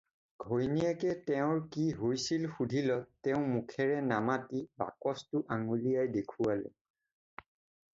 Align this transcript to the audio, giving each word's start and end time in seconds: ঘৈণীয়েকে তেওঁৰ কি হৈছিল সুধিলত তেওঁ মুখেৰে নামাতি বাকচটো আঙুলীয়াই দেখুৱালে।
ঘৈণীয়েকে 0.43 1.11
তেওঁৰ 1.31 1.59
কি 1.75 1.83
হৈছিল 1.99 2.49
সুধিলত 2.55 3.27
তেওঁ 3.29 3.43
মুখেৰে 3.53 4.01
নামাতি 4.13 4.65
বাকচটো 4.85 5.45
আঙুলীয়াই 5.59 6.17
দেখুৱালে। 6.19 6.75